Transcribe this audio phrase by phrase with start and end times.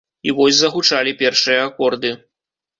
[0.29, 2.15] І вось загучалі першыя акорды.